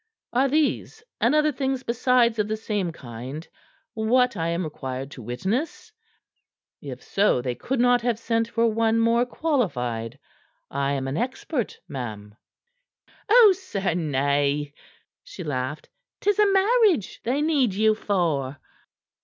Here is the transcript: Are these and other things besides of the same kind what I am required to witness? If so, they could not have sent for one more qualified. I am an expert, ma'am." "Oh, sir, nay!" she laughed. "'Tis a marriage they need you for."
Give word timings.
Are 0.33 0.49
these 0.49 1.03
and 1.19 1.35
other 1.35 1.51
things 1.51 1.83
besides 1.83 2.39
of 2.39 2.47
the 2.47 2.57
same 2.57 2.91
kind 2.91 3.47
what 3.93 4.35
I 4.35 4.47
am 4.47 4.63
required 4.63 5.11
to 5.11 5.21
witness? 5.21 5.91
If 6.81 7.03
so, 7.03 7.39
they 7.39 7.53
could 7.53 7.79
not 7.79 8.01
have 8.01 8.17
sent 8.17 8.47
for 8.47 8.65
one 8.65 8.97
more 8.97 9.27
qualified. 9.27 10.17
I 10.71 10.93
am 10.93 11.07
an 11.07 11.17
expert, 11.17 11.77
ma'am." 11.87 12.33
"Oh, 13.29 13.53
sir, 13.55 13.93
nay!" 13.93 14.73
she 15.23 15.43
laughed. 15.43 15.87
"'Tis 16.19 16.39
a 16.39 16.47
marriage 16.51 17.21
they 17.21 17.43
need 17.43 17.75
you 17.75 17.93
for." 17.93 18.57